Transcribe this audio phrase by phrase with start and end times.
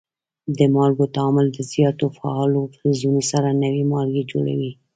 [0.57, 4.71] د مالګو تعامل د زیاتو فعالو فلزونو سره نوي مالګې جوړوي.